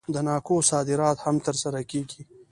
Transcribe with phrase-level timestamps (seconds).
[0.13, 2.21] د ناکو صادرات هم ترسره کیږي.